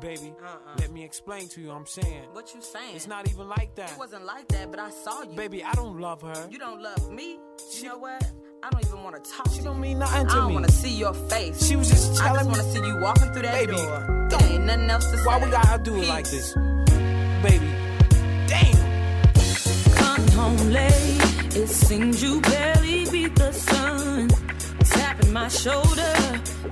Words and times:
Baby, 0.00 0.32
uh-uh. 0.42 0.76
let 0.78 0.90
me 0.92 1.04
explain 1.04 1.48
to 1.48 1.60
you. 1.60 1.70
I'm 1.70 1.84
saying 1.86 2.24
What 2.32 2.54
you 2.54 2.62
saying? 2.62 2.96
it's 2.96 3.06
not 3.06 3.28
even 3.28 3.48
like 3.48 3.74
that. 3.74 3.92
It 3.92 3.98
wasn't 3.98 4.24
like 4.24 4.48
that, 4.48 4.70
but 4.70 4.80
I 4.80 4.90
saw 4.90 5.22
you. 5.22 5.36
Baby, 5.36 5.62
I 5.62 5.72
don't 5.74 6.00
love 6.00 6.22
her. 6.22 6.48
You 6.50 6.58
don't 6.58 6.80
love 6.82 7.10
me. 7.12 7.38
You 7.74 7.82
know 7.84 7.98
what? 7.98 8.22
I 8.62 8.70
don't 8.70 8.84
even 8.84 9.02
want 9.02 9.22
to 9.22 9.30
talk. 9.30 9.48
She 9.52 9.60
don't 9.62 9.80
mean 9.80 9.98
nothing 9.98 10.26
to 10.26 10.26
me. 10.26 10.32
I 10.32 10.34
don't 10.36 10.48
me. 10.48 10.54
want 10.54 10.66
to 10.66 10.72
see 10.72 10.94
your 10.96 11.12
face. 11.14 11.66
She 11.66 11.76
was 11.76 11.88
just 11.90 12.16
telling 12.16 12.40
I 12.40 12.42
telling 12.42 12.54
just 12.54 12.74
me. 12.74 12.80
want 12.80 12.84
to 12.84 12.86
see 12.88 12.94
you 12.94 13.00
walking 13.02 13.32
through 13.32 13.42
that 13.42 13.54
Baby, 13.54 13.72
door. 13.76 14.28
It 14.32 14.42
ain't 14.42 14.64
nothing 14.64 14.90
else 14.90 15.10
to 15.10 15.18
say. 15.18 15.24
Why 15.26 15.44
we 15.44 15.50
gotta 15.50 15.82
do 15.82 15.94
it 15.96 16.08
like 16.08 16.28
this? 16.30 16.54
Baby, 17.42 17.70
damn. 18.46 19.34
Come 19.94 20.28
home 20.28 20.70
late, 20.70 21.56
it 21.56 21.68
seems 21.68 22.22
you 22.22 22.40
barely 22.40 23.04
beat 23.10 23.34
the 23.36 23.52
sun. 23.52 24.28
Tapping 24.90 25.32
my 25.32 25.48
shoulder, 25.48 26.14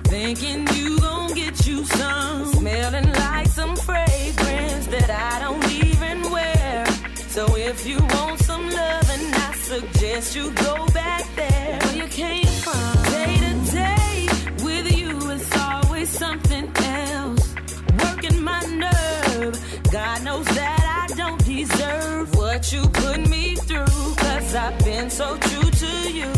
thinking 0.05 0.67
you 0.75 0.99
gon' 1.01 1.35
get 1.35 1.67
you 1.67 1.85
some. 1.85 2.47
Smelling 2.55 3.13
like 3.13 3.47
some 3.49 3.77
fragrance 3.77 4.87
that 4.89 5.11
I 5.11 5.41
don't 5.41 5.71
even 5.85 6.31
wear. 6.31 6.87
So 7.29 7.47
if 7.57 7.87
you 7.87 7.99
want 7.99 8.41
some 8.41 8.65
loving, 8.69 9.27
I 9.47 9.53
suggest 9.55 10.35
you 10.37 10.51
go 10.53 10.87
back 10.89 11.25
there 11.37 11.79
where 11.83 11.97
you 11.97 12.09
came 12.09 12.47
from. 12.65 12.95
Day 13.13 13.37
to 13.45 13.53
day 13.73 14.29
with 14.65 14.99
you 14.99 15.31
is 15.31 15.49
always 15.57 16.09
something 16.09 16.67
else. 16.77 17.55
Working 18.03 18.43
my 18.43 18.61
nerve, 18.87 19.55
God 19.93 20.25
knows 20.25 20.47
that 20.47 21.07
I 21.09 21.15
don't 21.15 21.45
deserve 21.45 22.35
what 22.35 22.73
you 22.73 22.83
put 22.89 23.29
me 23.29 23.55
through. 23.55 24.15
Cause 24.17 24.55
I've 24.55 24.79
been 24.85 25.11
so 25.11 25.37
true 25.37 25.71
to 25.71 26.13
you. 26.13 26.33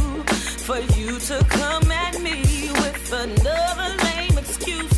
For 0.71 0.79
you 0.97 1.19
to 1.19 1.45
come 1.49 1.91
at 1.91 2.23
me 2.23 2.71
with 2.71 3.13
another 3.13 4.05
lame 4.05 4.39
excuse. 4.39 4.90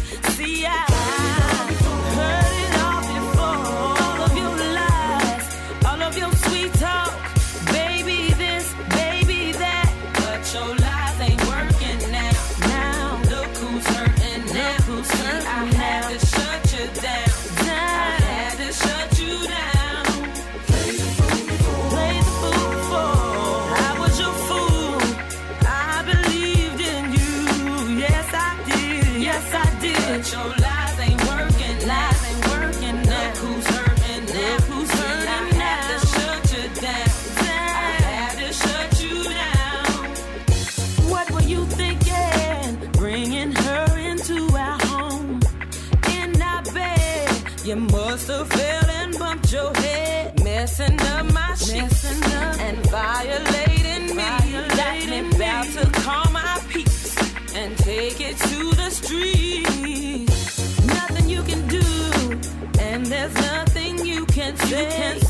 Can 64.91 65.22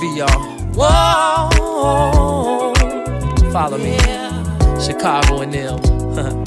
Be 0.00 0.08
y'all. 0.16 0.28
Whoa. 0.72 1.50
Follow 3.52 3.76
me. 3.76 3.98
Chicago 4.80 5.42
and 5.42 5.52
them. 5.52 5.78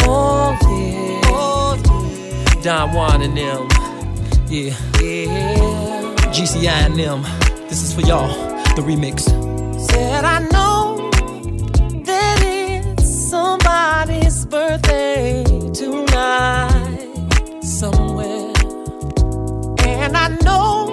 oh, 0.01 0.57
yeah. 0.63 1.21
oh, 1.25 1.77
yeah. 1.85 2.61
Don 2.63 2.93
Juan 2.93 3.21
and 3.21 3.37
them. 3.37 3.67
Yeah. 4.49 4.75
yeah. 4.99 6.15
GCI 6.33 6.67
and 6.67 6.97
them. 6.97 7.21
This 7.69 7.83
is 7.83 7.93
for 7.93 8.01
y'all. 8.01 8.27
The 8.75 8.81
remix. 8.81 9.21
Said 9.91 10.25
I 10.25 10.39
know 10.51 11.11
that 12.05 12.41
it's 12.41 13.29
somebody's 13.29 14.47
birthday 14.47 15.43
tonight 15.73 17.61
somewhere. 17.61 18.51
And 19.85 20.17
I 20.17 20.29
know 20.43 20.92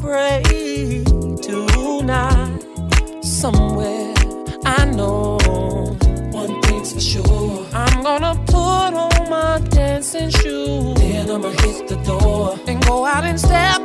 Pray 0.00 0.42
tonight. 1.42 2.60
Somewhere 3.22 4.14
I 4.64 4.84
know. 4.84 5.38
One 6.32 6.60
thing's 6.62 6.92
for 6.92 7.00
sure. 7.00 7.66
I'm 7.72 8.02
gonna 8.02 8.34
put 8.46 8.94
on 8.94 9.30
my 9.30 9.60
dancing 9.70 10.30
shoes. 10.30 10.94
Then 10.98 11.30
I'ma 11.30 11.50
hit 11.62 11.88
the 11.88 11.96
door. 12.04 12.58
And 12.66 12.84
go 12.84 13.04
out 13.06 13.24
and 13.24 13.38
step 13.38 13.80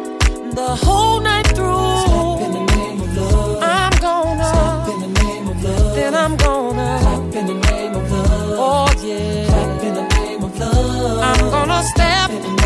the 0.54 0.76
whole 0.84 1.22
night 1.22 1.48
through. 1.48 2.00
Step 2.02 2.16
oh, 2.16 2.46
in 2.46 2.52
the 2.54 2.66
name 2.76 3.02
of 3.02 3.18
love. 3.18 3.64
I'm 3.64 4.02
gonna. 4.02 4.44
Step 4.44 4.94
in 4.94 5.14
the 5.14 5.24
name 5.24 5.48
of 5.48 5.64
love. 5.64 5.96
Then 5.96 6.16
I'm 6.16 6.36
gonna. 6.38 7.00
Clap 7.02 7.36
in 7.36 7.48
the 7.48 7.54
name 7.70 7.96
of 7.96 8.12
love. 8.12 8.60
Oh 8.60 9.06
yeah. 9.06 9.46
Clap 9.48 9.84
in 9.84 9.94
the 9.94 10.08
name 10.16 10.44
of 10.44 10.60
love. 10.60 11.20
I'm 11.20 11.50
gonna 11.52 11.84
step. 11.84 12.59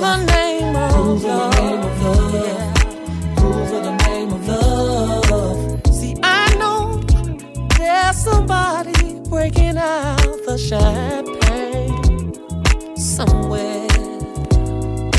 the 0.00 0.16
name 0.26 0.76
of 0.76 0.92
prove 0.92 1.24
love. 1.24 1.52
The 1.54 1.60
name 1.60 1.82
of 1.82 2.02
love. 2.02 2.34
Yeah. 2.34 2.72
Prove 3.36 3.70
the 3.70 3.96
name 4.06 4.32
of 4.32 4.48
love. 4.48 5.94
See, 5.94 6.14
I 6.22 6.54
know 6.56 7.00
there's 7.76 8.16
somebody 8.16 9.20
breaking 9.28 9.76
out 9.76 10.36
the 10.46 10.56
champagne 10.58 12.34
somewhere, 12.96 13.88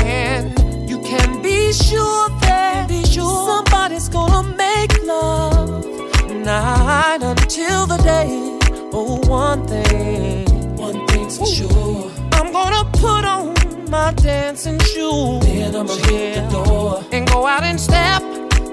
and 0.04 0.58
you 0.88 0.98
can 1.02 1.42
be 1.42 1.72
sure 1.72 2.28
that 2.40 2.88
be 2.88 3.04
sure 3.04 3.46
somebody's 3.46 4.08
gonna 4.08 4.48
make 4.56 4.92
love 5.04 5.84
night 6.30 7.18
until 7.22 7.86
the 7.86 7.98
day. 7.98 8.58
Oh, 8.92 9.20
one 9.28 9.66
thing, 9.66 10.76
one 10.76 11.06
thing's 11.08 11.38
for 11.38 11.46
sure. 11.46 12.10
I'm 12.32 12.52
gonna 12.52 12.84
put 12.92 13.24
on 13.24 13.59
my 13.90 14.12
dancing 14.12 14.78
shoes. 14.78 15.40
Then 15.44 15.74
I'ma 15.74 15.94
yeah. 16.08 16.46
the 16.46 16.64
door 16.64 17.04
and 17.10 17.28
go 17.28 17.46
out 17.46 17.64
and 17.64 17.78
step 17.78 18.22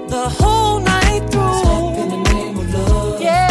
the 0.09 0.29
whole 0.39 0.79
night 0.79 1.21
through. 1.31 1.57
Step 1.63 1.97
in 2.01 2.09
the 2.09 2.21
name 2.33 2.57
of 2.57 2.73
love. 2.73 3.21
Yeah. 3.21 3.49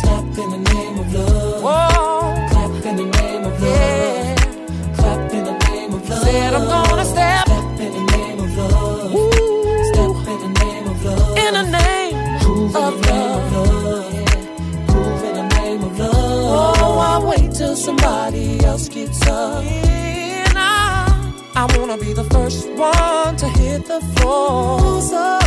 Step 0.00 0.24
in 0.38 0.50
the 0.54 0.72
name 0.72 0.98
of 0.98 1.12
love. 1.12 1.62
Whoa. 1.62 2.48
Clap 2.50 2.86
in 2.86 2.96
the 2.96 3.06
name 3.18 3.44
of 3.44 3.60
love. 3.60 3.76
Yeah. 3.76 4.34
Clap 4.94 5.32
in 5.32 5.44
the 5.44 5.58
name 5.66 5.94
of 5.94 6.08
love. 6.08 6.22
Said 6.22 6.54
I'm 6.54 6.66
gonna 6.68 7.04
step. 7.04 7.46
Step 7.46 7.80
in 7.80 7.92
the 7.92 8.04
name 8.16 8.38
of 8.38 8.56
love. 8.56 9.12
Woo. 9.12 9.30
Step 9.92 10.28
in 10.32 10.38
the 10.44 10.64
name 10.64 10.86
of 10.86 11.04
love. 11.04 11.38
In 11.38 11.54
the 11.54 11.64
name 11.78 12.40
Prove 12.40 12.76
of 12.76 12.94
in 12.94 13.00
the 13.00 13.10
love. 13.10 13.52
Name 13.52 13.58
of 13.58 13.84
love. 13.84 14.14
Yeah. 14.14 14.86
Prove 14.86 15.24
in 15.24 15.34
the 15.34 15.46
name 15.56 15.82
of 15.82 15.98
love. 15.98 16.78
Oh, 16.82 16.98
I 16.98 17.18
wait 17.26 17.52
till 17.52 17.74
somebody 17.74 18.64
else 18.64 18.88
gets 18.88 19.26
up. 19.26 19.64
Yeah. 19.64 19.99
I, 21.60 21.78
wanna 21.78 21.98
be 21.98 22.14
the 22.14 22.24
first 22.24 22.70
one 22.70 23.36
to 23.36 23.46
hit 23.46 23.84
the 23.84 24.00
floor. 24.16 25.02
So, 25.02 25.38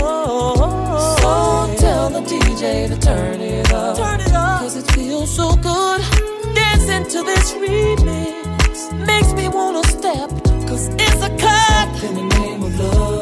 so 1.17 1.75
tell 1.79 2.10
the 2.12 2.22
DJ 2.22 2.88
to 2.88 3.00
turn 3.00 3.41
it 3.41 3.74
up. 3.74 3.98
Turn 3.98 4.22
it 4.22 4.32
up. 4.32 4.62
Cause 4.62 4.75
it 4.75 4.86
feels 4.91 5.36
so 5.36 5.55
good. 5.55 6.01
Dancing 6.53 7.05
to 7.13 7.24
this 7.24 7.53
remix 7.53 9.08
makes 9.08 9.34
me 9.34 9.50
wanna 9.50 9.84
step. 9.88 10.29
Cause 10.67 10.88
it's 11.00 11.22
a 11.24 11.36
cut. 11.36 12.03
in 12.03 12.13
the 12.13 12.36
name 12.38 12.62
of 12.62 12.79
love. 12.79 13.12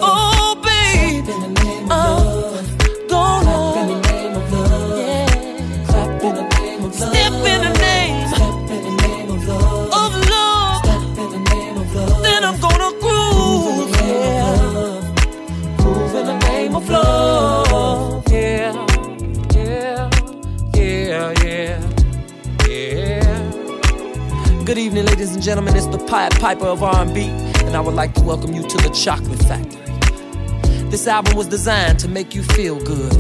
And 25.42 25.46
gentlemen. 25.48 25.76
It's 25.76 25.88
the 25.88 25.98
Pied 25.98 26.40
Piper 26.40 26.68
of 26.68 26.84
R&B, 26.84 27.20
and 27.66 27.76
I 27.76 27.80
would 27.80 27.96
like 27.96 28.14
to 28.14 28.22
welcome 28.22 28.54
you 28.54 28.62
to 28.62 28.78
the 28.78 28.90
Chocolate 28.90 29.40
Factory. 29.40 29.82
This 30.92 31.08
album 31.08 31.36
was 31.36 31.48
designed 31.48 31.98
to 32.02 32.08
make 32.08 32.36
you 32.36 32.44
feel 32.44 32.80
good. 32.80 33.12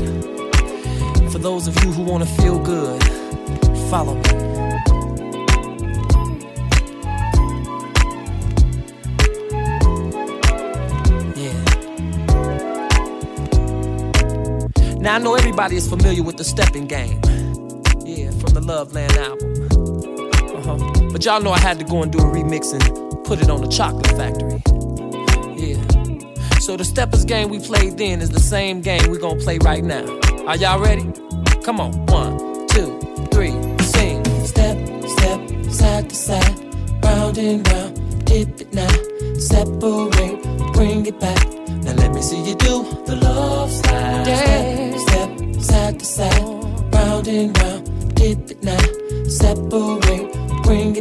For 1.31 1.39
those 1.39 1.67
of 1.67 1.75
you 1.83 1.91
who 1.91 2.03
want 2.03 2.23
to 2.23 2.29
feel 2.35 2.59
good, 2.59 3.03
follow 3.89 4.13
me. 4.13 4.21
Now 15.01 15.15
I 15.15 15.17
know 15.17 15.33
everybody 15.33 15.75
is 15.75 15.89
familiar 15.89 16.21
with 16.21 16.37
the 16.37 16.43
stepping 16.43 16.85
game. 16.85 17.19
Yeah, 18.05 18.29
from 18.29 18.53
the 18.53 18.61
Loveland 18.61 19.17
album. 19.17 19.50
But 21.21 21.27
y'all 21.27 21.41
know 21.43 21.51
I 21.51 21.59
had 21.59 21.77
to 21.77 21.85
go 21.85 22.01
and 22.01 22.11
do 22.11 22.17
a 22.17 22.23
remix 22.23 22.73
and 22.73 23.23
put 23.23 23.43
it 23.43 23.49
on 23.51 23.61
the 23.61 23.67
Chocolate 23.67 24.07
Factory. 24.17 24.59
Yeah. 25.55 25.77
So 26.57 26.75
the 26.75 26.83
steppers 26.83 27.25
game 27.25 27.49
we 27.49 27.59
played 27.59 27.95
then 27.99 28.21
is 28.21 28.31
the 28.31 28.39
same 28.39 28.81
game 28.81 29.11
we 29.11 29.19
gonna 29.19 29.39
play 29.39 29.59
right 29.59 29.83
now. 29.83 30.03
Are 30.47 30.57
y'all 30.57 30.79
ready? 30.79 31.03
Come 31.63 31.79
on, 31.79 31.91
one, 32.07 32.65
two, 32.69 32.99
three, 33.31 33.51
sing. 33.83 34.25
Step, 34.43 34.75
step, 35.05 35.39
side 35.69 36.09
to 36.09 36.15
side, 36.15 37.05
round 37.05 37.37
and 37.37 37.67
round, 37.67 38.25
dip 38.25 38.59
it 38.59 38.73
now. 38.73 38.89
Separate, 39.37 40.41
bring 40.73 41.05
it 41.05 41.19
back. 41.19 41.37
Now 41.85 41.93
let 42.01 42.15
me 42.15 42.21
see 42.23 42.41
you 42.49 42.55
do 42.55 42.81
the 43.05 43.17
love 43.17 43.69
slide. 43.69 44.23
Step, 44.25 44.97
step, 44.97 45.61
side 45.61 45.99
to 45.99 46.05
side, 46.05 46.41
round 46.95 47.27
and 47.27 47.55
round, 47.59 48.15
dip 48.15 48.49
it 48.49 48.63
now. 48.63 48.79
Separate, 49.29 49.90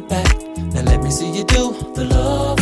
it 0.01 0.09
back. 0.09 0.57
Now 0.75 0.83
let 0.83 1.03
me 1.03 1.11
see 1.11 1.31
you 1.31 1.45
do 1.45 1.73
the 1.95 2.05
love 2.05 2.60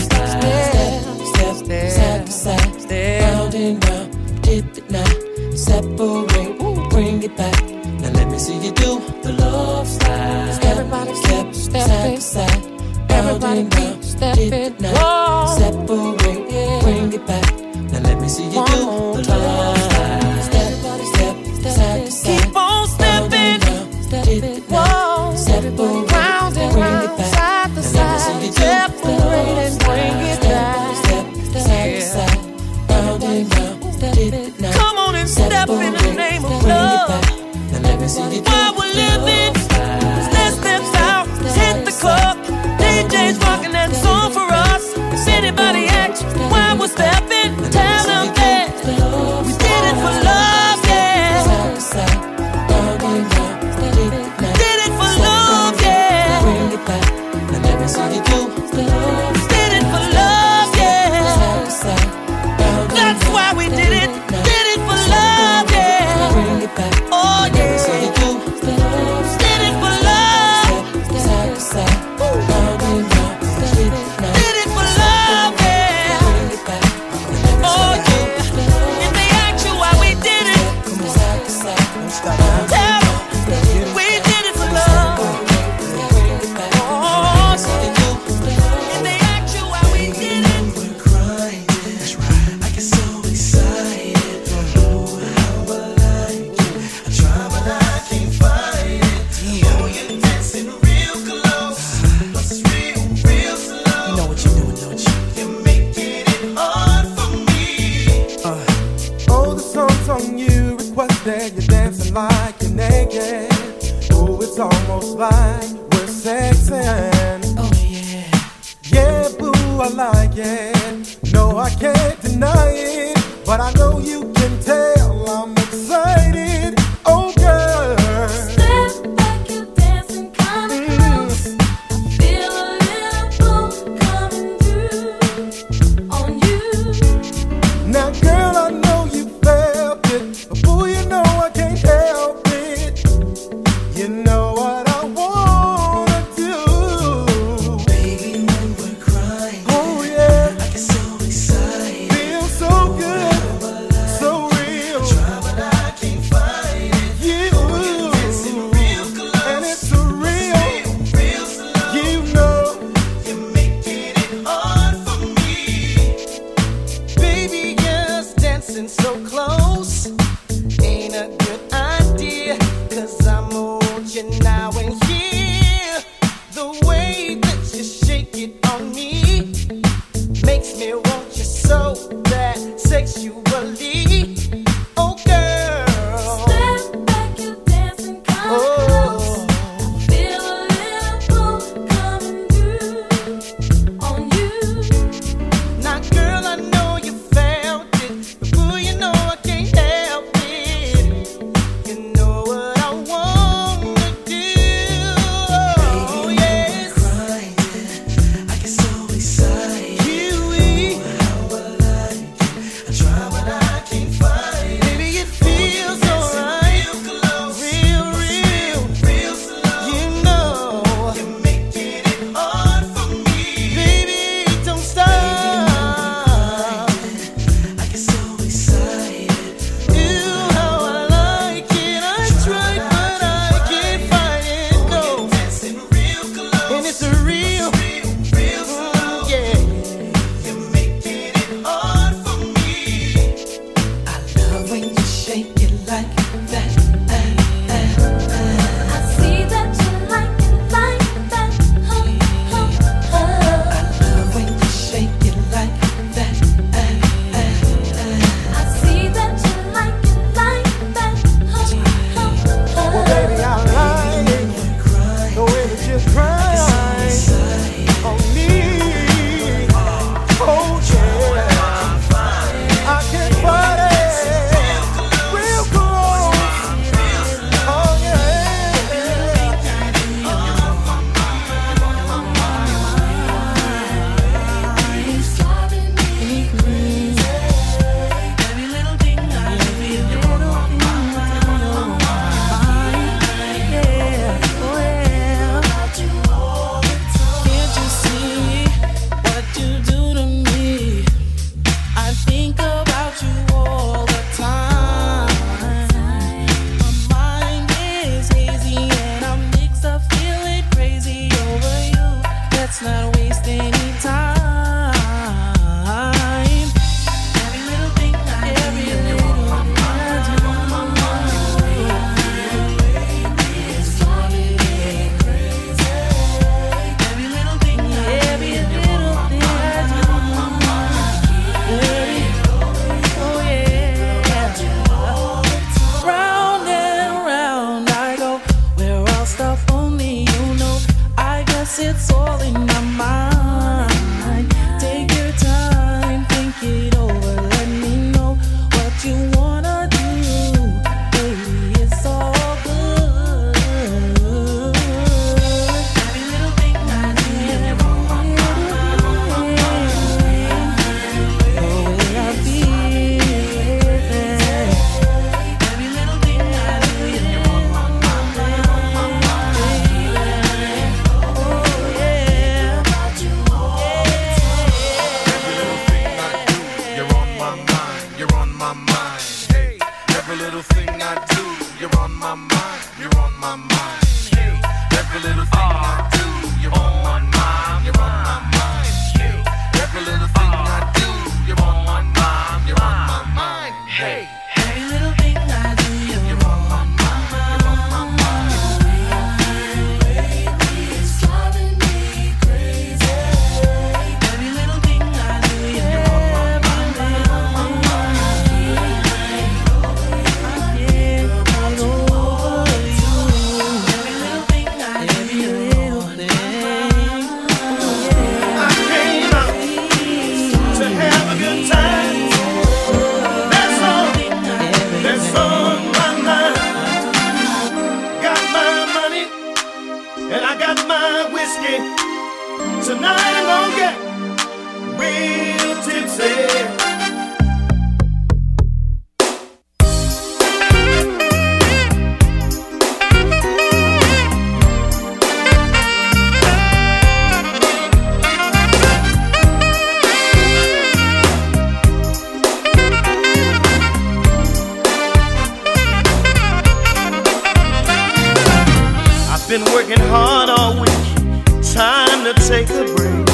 Been 459.49 459.65
working 459.73 459.99
hard 459.99 460.51
all 460.51 460.79
week. 460.79 461.63
Time 461.63 462.23
to 462.23 462.35
take 462.47 462.69
a 462.69 462.85
break. 462.95 463.27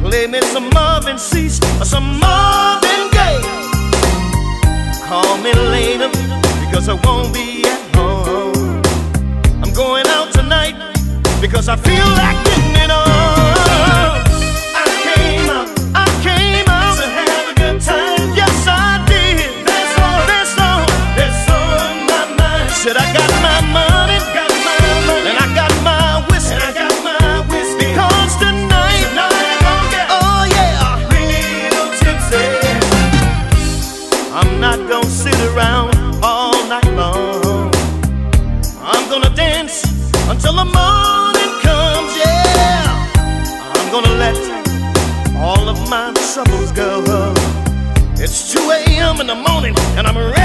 Play 0.00 0.28
me 0.28 0.40
some 0.40 0.70
Marvin 0.70 1.18
Sease 1.18 1.58
or 1.80 1.84
some 1.84 2.20
Marvin 2.20 3.10
Gaye. 3.10 3.42
Call 5.08 5.36
me 5.38 5.52
later 5.52 6.08
because 6.64 6.88
I 6.88 6.94
won't 7.04 7.34
be 7.34 7.64
at 7.64 7.96
home. 7.96 8.82
I'm 9.64 9.72
going 9.72 10.06
out 10.06 10.32
tonight 10.32 10.76
because 11.40 11.68
I 11.68 11.74
feel 11.74 12.06
like. 12.06 12.51
the 49.34 49.48
morning, 49.48 49.74
and 49.96 50.06
I'm 50.06 50.16
ready. 50.18 50.41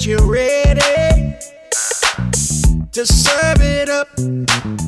that 0.00 0.06
you're 0.06 0.26
ready 0.26 1.36
to 2.90 3.04
serve 3.04 3.60
it 3.60 3.88
up. 3.90 4.79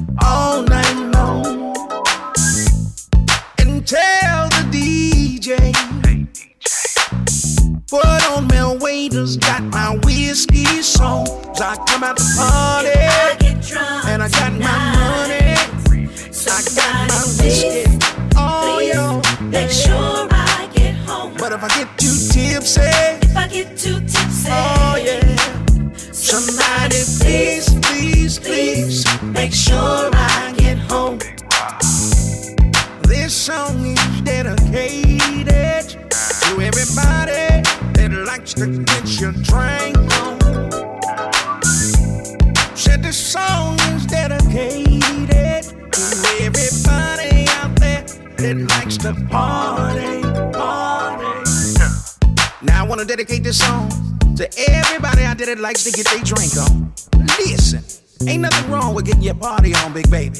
to 55.85 55.91
get 55.91 56.07
their 56.07 56.23
drink 56.23 56.57
on. 56.57 56.93
Listen, 57.39 57.83
ain't 58.29 58.43
nothing 58.43 58.71
wrong 58.71 58.95
with 58.95 59.07
getting 59.07 59.23
your 59.23 59.35
party 59.35 59.75
on, 59.75 59.93
big 59.93 60.09
baby. 60.11 60.39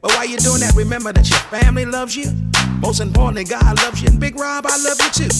But 0.00 0.12
while 0.12 0.26
you're 0.26 0.38
doing 0.38 0.60
that, 0.60 0.74
remember 0.76 1.12
that 1.12 1.28
your 1.28 1.38
family 1.38 1.84
loves 1.84 2.14
you. 2.14 2.30
Most 2.78 3.00
importantly, 3.00 3.44
God 3.44 3.82
loves 3.82 4.02
you. 4.02 4.08
And 4.08 4.20
Big 4.20 4.38
Rob, 4.38 4.66
I 4.66 4.76
love 4.76 4.98
you 5.00 5.10
too. 5.10 5.34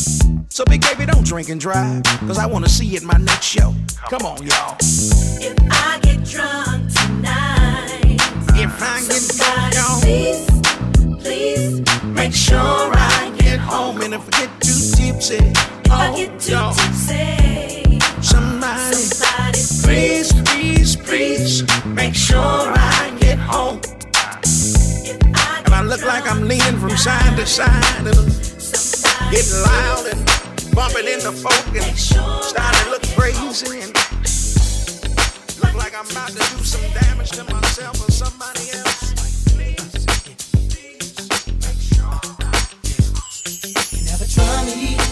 So, 0.49 0.65
Big 0.65 0.81
Baby, 0.81 1.07
don't 1.07 1.25
drink 1.25 1.51
and 1.51 1.61
drive. 1.61 2.03
Cause 2.21 2.39
I 2.39 2.47
wanna 2.47 2.69
see 2.69 2.87
you 2.87 2.99
in 2.99 3.07
my 3.07 3.19
next 3.19 3.45
show. 3.45 3.75
Come 4.09 4.23
on, 4.23 4.43
y'all. 4.43 4.77
If 4.81 5.57
I 5.71 6.01
get 6.03 6.25
drunk 6.25 6.93
tonight, 6.95 8.17
if 8.55 8.83
I 8.83 9.03
get 9.07 9.23
drunk, 9.37 10.03
please, 10.03 11.23
please 11.23 12.05
make 12.05 12.33
sure 12.33 12.59
I 12.59 13.35
get 13.39 13.61
home. 13.61 14.01
And 14.01 14.15
if 14.15 14.27
I 14.35 14.47
get 14.47 14.61
too 14.61 14.97
tipsy, 14.97 15.39
oh, 15.39 15.51
if 15.85 15.93
I 15.93 16.09
oh, 16.09 16.17
get 16.17 16.41
too 16.41 16.83
tipsy. 16.83 17.84
Somebody, 18.25 18.97
Somebody, 18.97 19.61
please, 19.85 20.33
please, 20.49 20.97
please 20.97 21.85
make 21.85 22.15
sure 22.15 22.41
I 22.41 23.15
get 23.21 23.39
home. 23.39 23.81
If 25.05 25.19
I, 25.35 25.63
if 25.67 25.71
I 25.71 25.83
look 25.83 26.03
like 26.07 26.27
I'm 26.27 26.49
leaning 26.49 26.79
from 26.79 26.97
side 26.97 27.37
to 27.37 27.45
side 27.45 28.05
getting 29.31 29.61
loud 29.63 30.07
and 30.07 30.75
bumping 30.75 31.07
into 31.07 31.33
folk 31.33 31.77
and 31.77 31.99
starting 31.99 32.85
to 32.85 32.91
look 32.93 33.03
crazy 33.13 33.81
and 33.83 33.93
look 35.61 35.75
like 35.75 35.93
I'm 35.95 36.09
about 36.11 36.29
to 36.29 36.39
do 36.39 36.65
some 36.65 36.81
damage 36.95 37.31
to 37.33 37.45
myself 37.53 38.09
or 38.09 38.11
somebody 38.11 38.71
else. 38.73 39.13
Never 44.07 44.27
try 44.33 44.65
me. 44.65 45.04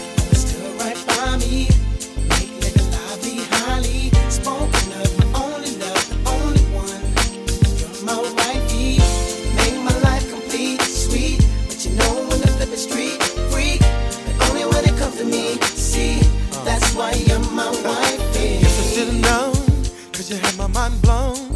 mind 20.72 21.02
blown. 21.02 21.51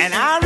And 0.00 0.14
I 0.14 0.39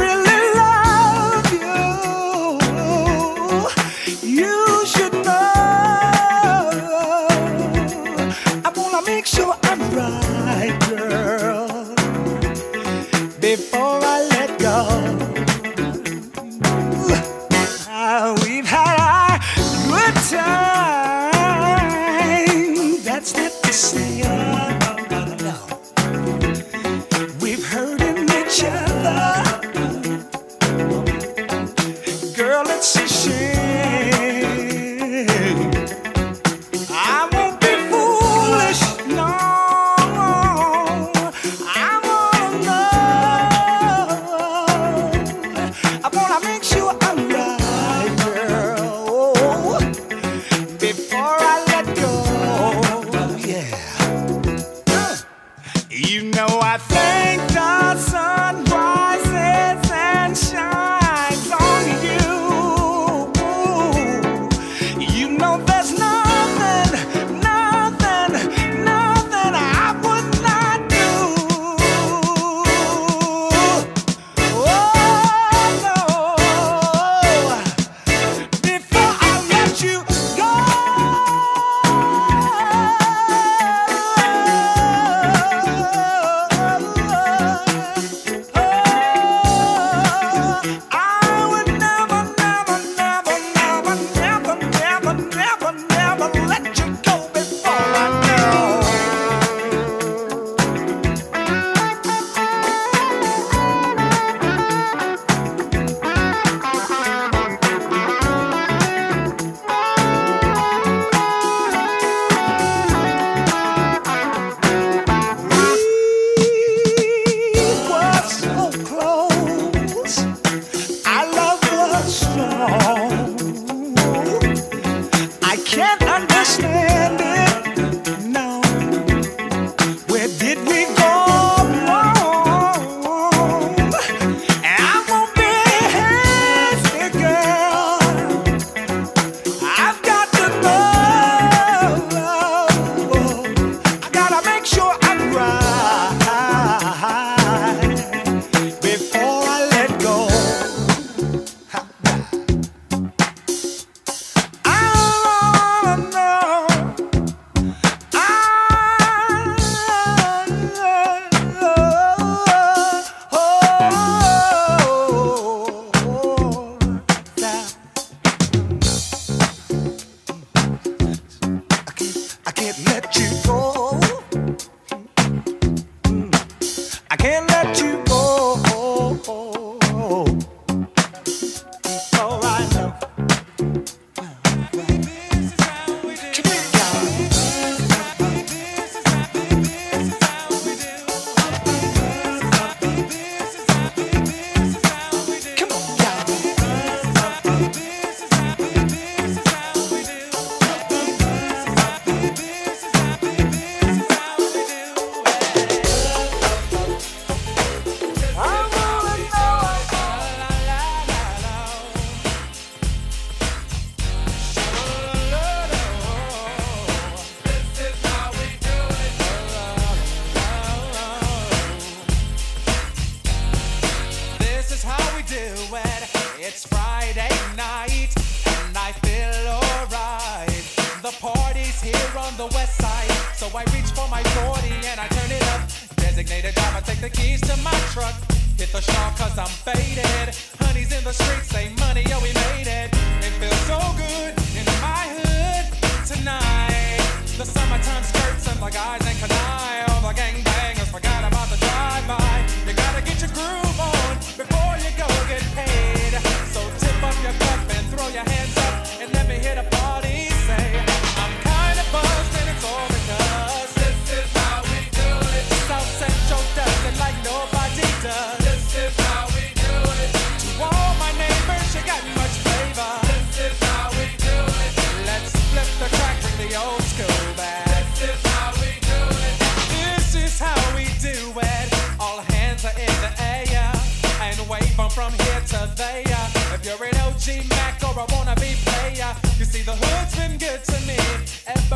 I 287.97 288.07
wanna 288.13 288.35
be 288.37 288.55
player. 288.67 289.15
You 289.39 289.45
see, 289.45 289.63
the 289.63 289.73
hood's 289.73 290.17
been 290.17 290.37
good 290.39 290.65
to 290.65 290.79
me 290.87 290.99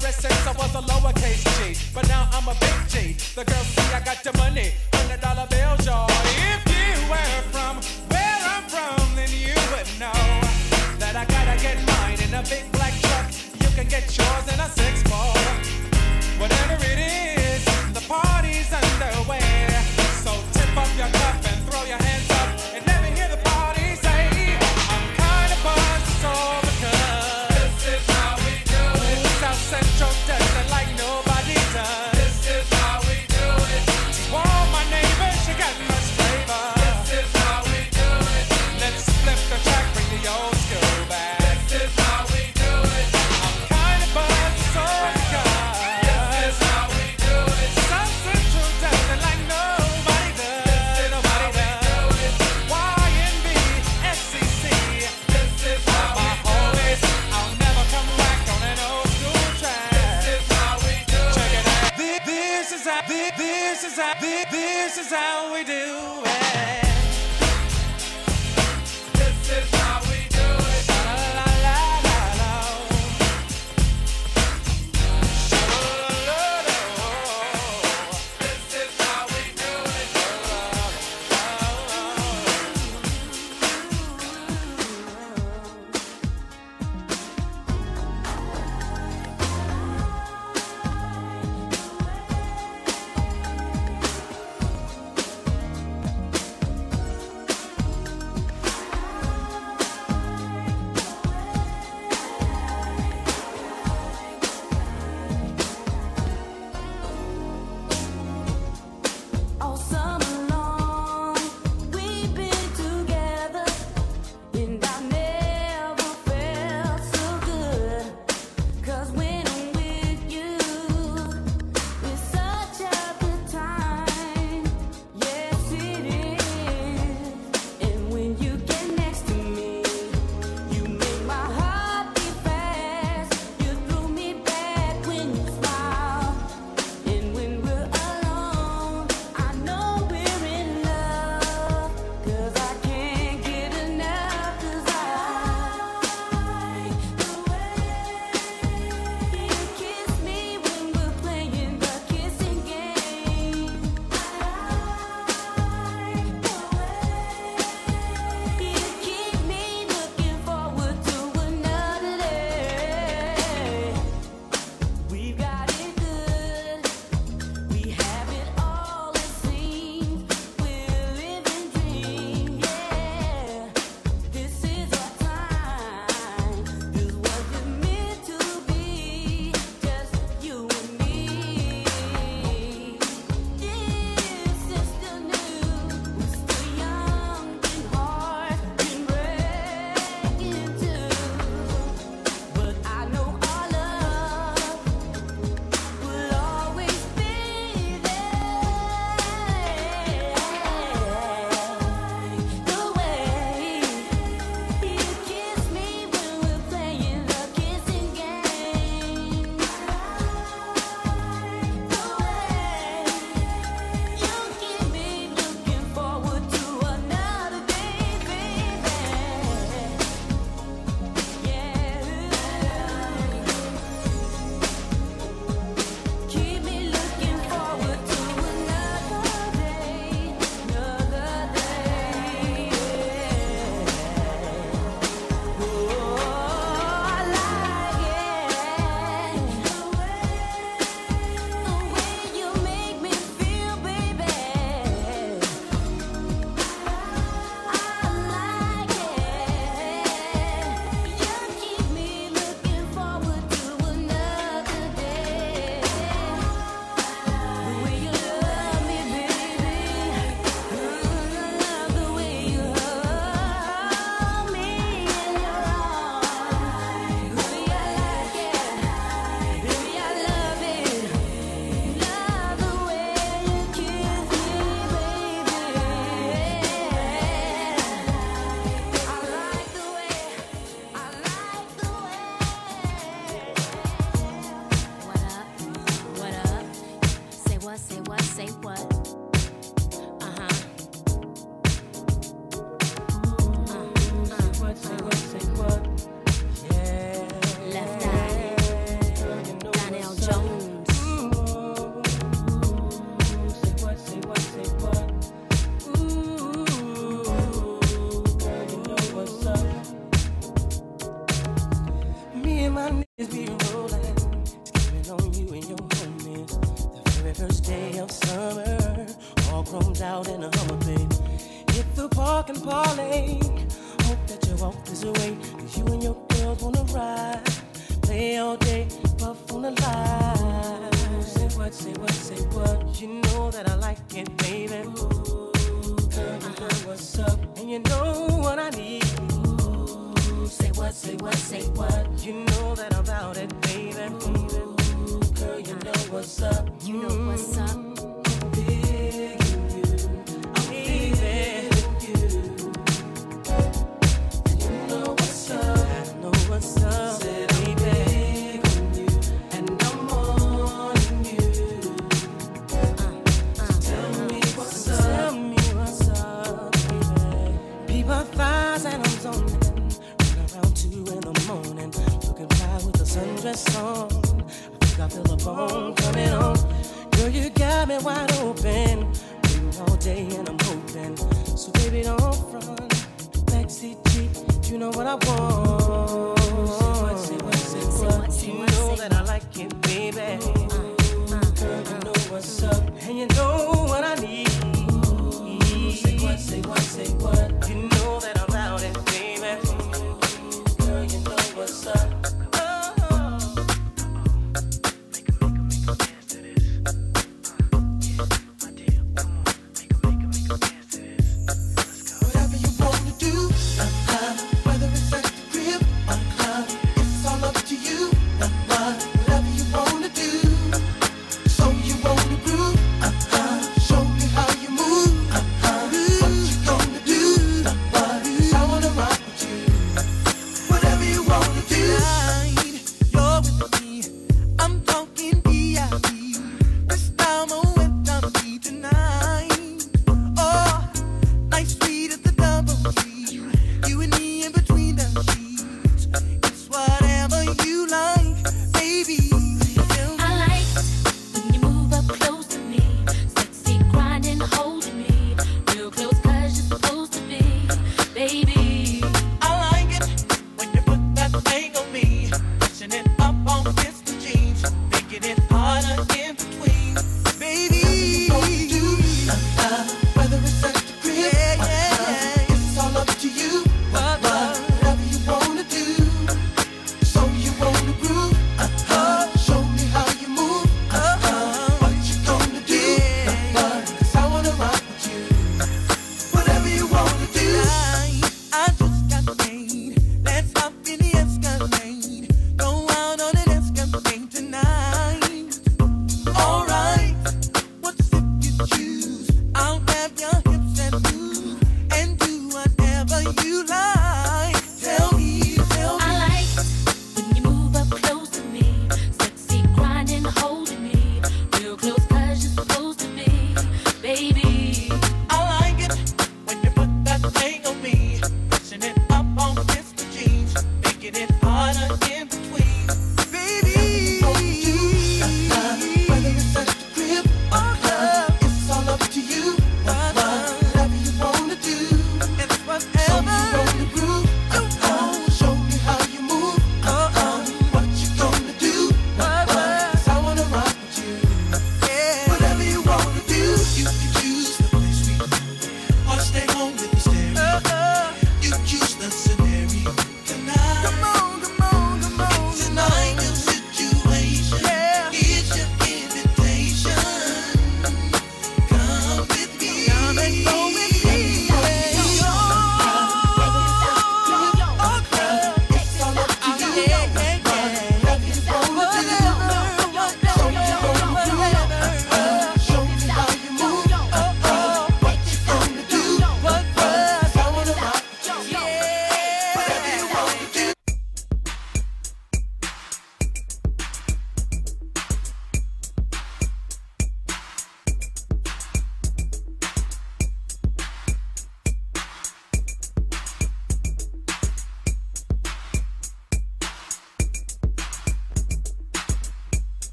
ever 0.00 0.12
since 0.12 0.46
I 0.46 0.52
was 0.52 0.74
a 0.74 0.82
lowercase 0.82 1.44
g. 1.56 1.78
But 1.94 2.08
now 2.08 2.28
I'm 2.32 2.48
a 2.48 2.54
big 2.54 2.76
G. 2.88 3.16
The 3.34 3.44
girls 3.44 3.66
see 3.66 3.94
I 3.94 4.00
got 4.00 4.22
the 4.22 4.36
money, 4.38 4.72
hundred 4.92 5.20
dollar 5.20 5.46
bill. 5.48 5.69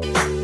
Bye. 0.00 0.37